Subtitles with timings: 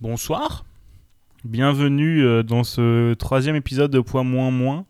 [0.00, 0.64] Bonsoir,
[1.44, 4.86] bienvenue euh, dans ce troisième épisode de Poids Moins Moins.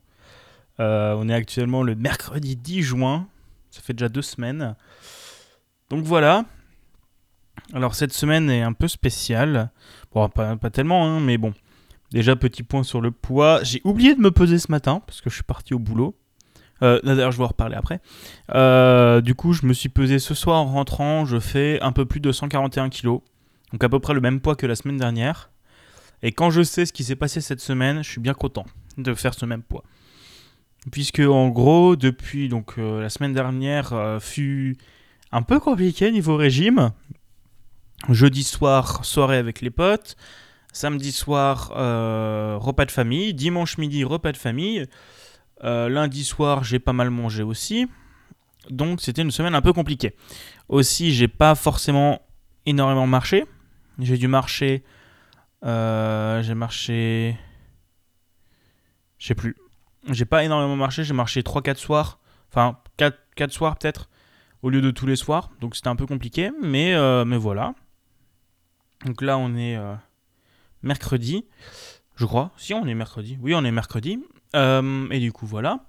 [0.78, 3.26] Euh, on est actuellement le mercredi 10 juin,
[3.70, 4.76] ça fait déjà deux semaines.
[5.88, 6.44] Donc voilà.
[7.74, 9.72] Alors cette semaine est un peu spéciale.
[10.14, 11.54] Bon, pas, tellement, hein, mais bon.
[12.12, 13.64] Déjà, petit point sur le poids.
[13.64, 16.14] J'ai oublié de me peser ce matin parce que je suis parti au boulot.
[16.82, 18.00] Euh, D'ailleurs, je vais en reparler après.
[19.22, 21.24] Du coup, je me suis pesé ce soir en rentrant.
[21.24, 23.22] Je fais un peu plus de 141 kilos.
[23.72, 25.50] Donc à peu près le même poids que la semaine dernière.
[26.22, 28.66] Et quand je sais ce qui s'est passé cette semaine, je suis bien content
[28.98, 29.84] de faire ce même poids.
[30.90, 34.76] Puisque en gros, depuis donc euh, la semaine dernière euh, fut
[35.30, 36.90] un peu compliqué niveau régime.
[38.08, 40.16] Jeudi soir, soirée avec les potes.
[40.72, 43.34] Samedi soir, euh, repas de famille.
[43.34, 44.86] Dimanche midi, repas de famille.
[45.62, 47.86] Lundi soir, j'ai pas mal mangé aussi.
[48.70, 50.16] Donc c'était une semaine un peu compliquée.
[50.70, 52.22] Aussi, j'ai pas forcément
[52.64, 53.44] énormément marché.
[54.00, 54.82] J'ai dû marcher.
[55.64, 57.36] euh, j'ai marché.
[59.18, 59.56] Je sais plus.
[60.08, 61.04] J'ai pas énormément marché.
[61.04, 62.18] J'ai marché 3-4 soirs.
[62.50, 64.08] Enfin, 4, 4 soirs peut-être.
[64.62, 65.50] Au lieu de tous les soirs.
[65.60, 66.50] Donc c'était un peu compliqué.
[66.62, 67.74] Mais, euh, mais voilà.
[69.06, 69.94] Donc là, on est euh,
[70.82, 71.46] mercredi.
[72.16, 72.52] Je crois.
[72.56, 73.38] Si, on est mercredi.
[73.40, 74.18] Oui, on est mercredi.
[74.54, 75.84] Et du coup, voilà.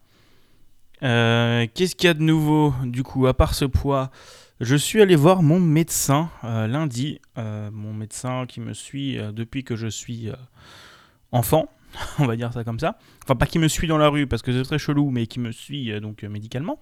[1.03, 4.11] Euh, Qu'est-ce qu'il y a de nouveau Du coup, à part ce poids,
[4.59, 7.19] je suis allé voir mon médecin euh, lundi.
[7.37, 10.29] Euh, mon médecin qui me suit depuis que je suis
[11.31, 11.69] enfant.
[12.19, 12.97] On va dire ça comme ça.
[13.23, 15.39] Enfin, pas qui me suit dans la rue parce que c'est très chelou, mais qui
[15.39, 16.79] me suit donc médicalement.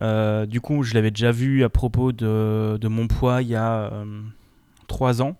[0.00, 3.90] Du coup, je l'avais déjà vu à propos de, de mon poids il y a
[4.86, 5.36] 3 ans.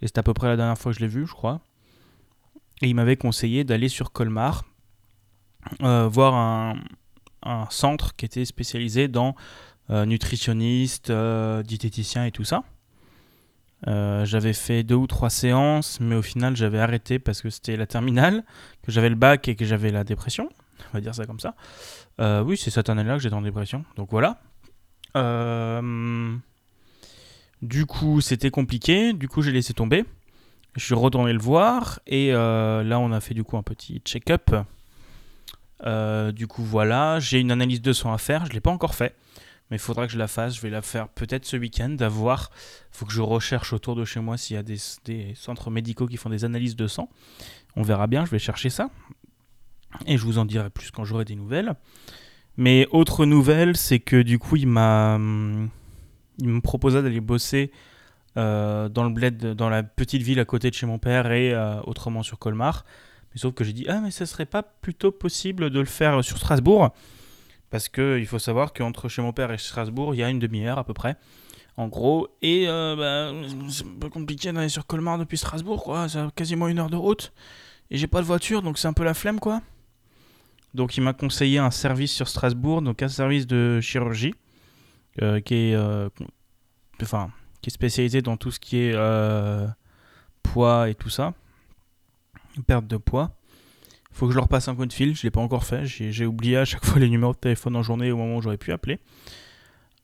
[0.00, 1.60] Et c'était à peu près la dernière fois que je l'ai vu, je crois.
[2.82, 4.64] Et il m'avait conseillé d'aller sur Colmar,
[5.80, 6.34] voir
[7.42, 9.34] un, centre qui était spécialisé dans
[9.90, 12.62] euh, nutritionniste, euh, diététicien et tout ça.
[13.86, 17.76] Euh, j'avais fait deux ou trois séances, mais au final j'avais arrêté parce que c'était
[17.76, 18.44] la terminale,
[18.82, 20.48] que j'avais le bac et que j'avais la dépression.
[20.90, 21.54] On va dire ça comme ça.
[22.20, 23.84] Euh, oui, c'est cette année-là que j'étais en dépression.
[23.96, 24.40] Donc voilà.
[25.16, 26.36] Euh,
[27.62, 29.12] du coup, c'était compliqué.
[29.12, 30.04] Du coup, j'ai laissé tomber.
[30.76, 34.00] Je suis retourné le voir et euh, là, on a fait du coup un petit
[34.04, 34.54] check-up.
[35.86, 38.46] Euh, du coup, voilà, j'ai une analyse de sang à faire.
[38.46, 39.14] Je l'ai pas encore fait,
[39.70, 40.56] mais il faudra que je la fasse.
[40.56, 41.96] Je vais la faire peut-être ce week-end.
[42.00, 42.50] À voir.
[42.90, 46.06] Faut que je recherche autour de chez moi s'il y a des, des centres médicaux
[46.06, 47.08] qui font des analyses de sang.
[47.76, 48.24] On verra bien.
[48.24, 48.90] Je vais chercher ça
[50.06, 51.74] et je vous en dirai plus quand j'aurai des nouvelles.
[52.56, 55.70] Mais autre nouvelle, c'est que du coup, il m'a, hum,
[56.38, 57.70] il me proposa d'aller bosser
[58.36, 61.54] euh, dans le bled, dans la petite ville à côté de chez mon père et
[61.54, 62.84] euh, autrement sur Colmar.
[63.32, 66.22] Mais sauf que j'ai dit ah mais ce serait pas plutôt possible de le faire
[66.24, 66.90] sur Strasbourg?
[67.70, 70.38] Parce que il faut savoir qu'entre chez mon père et Strasbourg, il y a une
[70.38, 71.16] demi-heure à peu près.
[71.76, 76.08] En gros, et euh, bah, c'est un peu compliqué d'aller sur Colmar depuis Strasbourg, quoi.
[76.08, 77.32] C'est quasiment une heure de route.
[77.90, 79.62] Et j'ai pas de voiture, donc c'est un peu la flemme, quoi.
[80.74, 84.34] Donc il m'a conseillé un service sur Strasbourg, donc un service de chirurgie,
[85.22, 86.08] euh, qui est, euh,
[87.02, 87.30] enfin,
[87.62, 89.66] qui est spécialisé dans tout ce qui est euh,
[90.42, 91.34] poids et tout ça,
[92.62, 93.36] perte de poids.
[94.12, 96.26] Faut que je leur passe un coup de fil, je l'ai pas encore fait, j'ai
[96.26, 98.72] oublié à chaque fois les numéros de téléphone en journée au moment où j'aurais pu
[98.72, 98.98] appeler.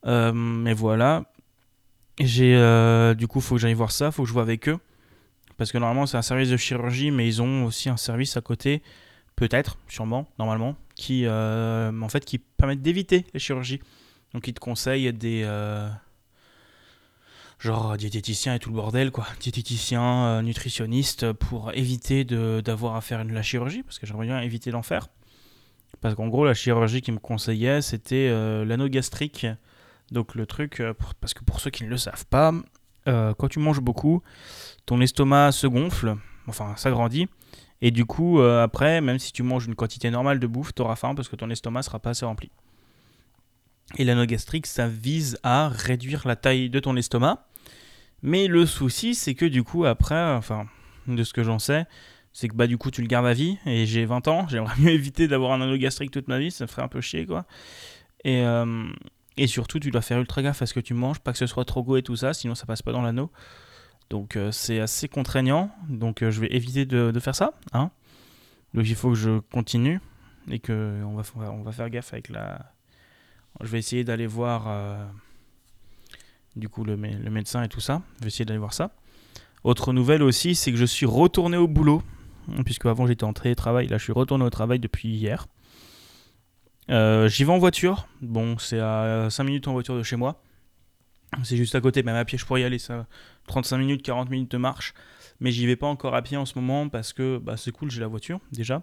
[0.07, 1.25] Euh, mais voilà.
[2.21, 4.79] J'ai euh, du coup faut que j'aille voir ça, faut que je vois avec eux.
[5.57, 8.41] Parce que normalement c'est un service de chirurgie, mais ils ont aussi un service à
[8.41, 8.83] côté,
[9.37, 13.81] peut-être, sûrement, normalement, qui euh, en fait qui permettent d'éviter les chirurgies.
[14.33, 15.89] Donc ils te conseillent des euh,
[17.59, 23.25] genre diététiciens et tout le bordel quoi, diététiciens, euh, nutritionnistes pour éviter d'avoir à faire
[23.25, 25.09] la chirurgie, parce que j'aimerais bien éviter d'en faire.
[26.01, 29.47] Parce qu'en gros la chirurgie qu'ils me conseillait c'était euh, l'anneau gastrique.
[30.11, 32.53] Donc le truc, euh, parce que pour ceux qui ne le savent pas,
[33.09, 34.23] euh, quand tu manges beaucoup,
[34.87, 36.17] ton estomac se gonfle,
[36.47, 37.29] enfin s'agrandit,
[37.81, 40.83] et du coup, euh, après, même si tu manges une quantité normale de bouffe, tu
[40.83, 42.51] auras faim parce que ton estomac sera pas assez rempli.
[43.97, 47.47] Et l'anneau gastrique, ça vise à réduire la taille de ton estomac.
[48.23, 50.67] Mais le souci, c'est que du coup, après, enfin,
[51.07, 51.87] de ce que j'en sais,
[52.33, 53.59] c'est que bah du coup, tu le gardes à vie.
[53.67, 56.65] Et j'ai 20 ans, j'aimerais mieux éviter d'avoir un anneau gastrique toute ma vie, ça
[56.65, 57.47] me ferait un peu chier, quoi.
[58.25, 58.87] Et, euh,
[59.37, 61.47] et surtout, tu dois faire ultra gaffe à ce que tu manges, pas que ce
[61.47, 63.31] soit trop gros et tout ça, sinon ça passe pas dans l'anneau.
[64.11, 67.55] Donc euh, c'est assez contraignant, donc euh, je vais éviter de, faire ça.
[67.73, 67.91] Hein.
[68.75, 70.01] Donc il faut que je continue
[70.51, 72.74] et que on va, on va faire gaffe avec la.
[73.63, 75.05] Je vais essayer d'aller voir euh,
[76.57, 78.03] du coup le, mé- le médecin et tout ça.
[78.19, 78.91] Je vais essayer d'aller voir ça.
[79.63, 82.03] Autre nouvelle aussi, c'est que je suis retourné au boulot,
[82.65, 85.47] puisque avant j'étais en télétravail, là je suis retourné au travail depuis hier.
[86.91, 88.07] Euh, J'y vais en voiture.
[88.21, 90.43] Bon, c'est à 5 minutes en voiture de chez moi.
[91.43, 93.07] C'est juste à côté, même à pied je pourrais y aller, ça,
[93.49, 94.95] 35 minutes, 40 minutes de marche.
[95.41, 97.91] Mais j'y vais pas encore à pied en ce moment parce que bah, c'est cool,
[97.91, 98.83] j'ai la voiture déjà.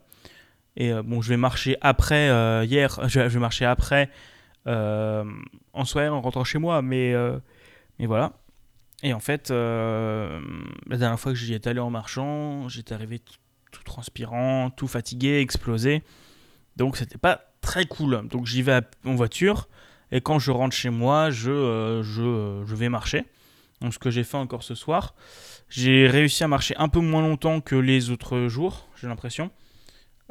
[0.75, 2.25] Et euh, bon, je vais marcher après,
[2.65, 4.09] hier, je vais, marcher après
[4.65, 7.13] en soirée en rentrant chez moi, mais,
[7.99, 8.33] mais voilà.
[9.03, 10.39] Et en fait, la
[10.97, 16.03] dernière fois que j'y étais allé en marchant, j'étais arrivé tout, transpirant, tout fatigué, explosé.
[16.77, 18.27] Donc c'était pas très cool.
[18.27, 19.67] Donc j'y vais en voiture
[20.11, 23.25] et quand je rentre chez moi, je, je, je vais marcher.
[23.81, 25.15] Donc ce que j'ai fait encore ce soir,
[25.69, 29.51] j'ai réussi à marcher un peu moins longtemps que les autres jours, j'ai l'impression.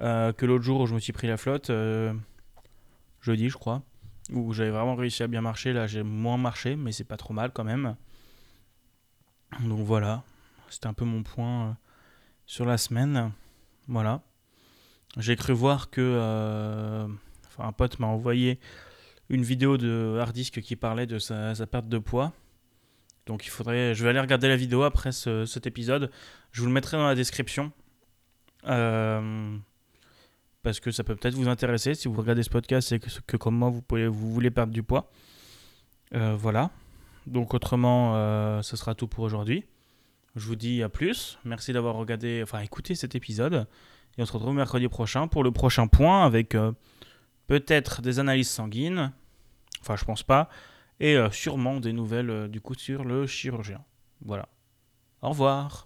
[0.00, 2.15] Euh, que l'autre jour où je me suis pris la flotte, euh,
[3.21, 3.83] jeudi je crois,
[4.32, 5.73] où j'avais vraiment réussi à bien marcher.
[5.73, 7.97] Là j'ai moins marché, mais c'est pas trop mal quand même.
[9.61, 10.23] Donc voilà,
[10.69, 11.73] c'était un peu mon point euh,
[12.47, 13.32] sur la semaine.
[13.88, 14.23] Voilà.
[15.17, 17.09] J'ai cru voir que
[17.49, 18.61] enfin, un pote m'a envoyé
[19.31, 22.33] une vidéo de Hardisk qui parlait de sa, perte de poids.
[23.26, 26.11] Donc il faudrait, je vais aller regarder la vidéo après cet épisode.
[26.53, 27.73] Je vous le mettrai dans la description.
[28.67, 29.56] Euh,
[30.62, 33.57] parce que ça peut peut-être vous intéresser si vous regardez ce podcast et que, comme
[33.57, 35.11] moi vous voulez perdre du poids.
[36.15, 36.71] Euh, voilà.
[37.27, 39.65] Donc autrement, euh, ce sera tout pour aujourd'hui.
[40.37, 41.39] Je vous dis à plus.
[41.45, 43.67] Merci d'avoir regardé, enfin écouté cet épisode.
[44.19, 46.73] Et on se retrouve mercredi prochain pour le prochain point avec euh,
[47.47, 49.12] peut-être des analyses sanguines.
[49.81, 50.49] Enfin, je pense pas.
[51.03, 53.83] Et sûrement des nouvelles du coup sur le chirurgien.
[54.23, 54.47] Voilà.
[55.23, 55.79] Au revoir.